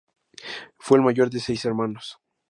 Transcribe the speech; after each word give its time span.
Fue 0.79 0.97
el 0.97 1.03
mayor 1.03 1.29
de 1.29 1.39
seis 1.39 1.63
hermanos. 1.63 2.17